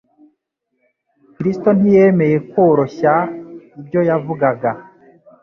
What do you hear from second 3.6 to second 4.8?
ibyo yavugaga.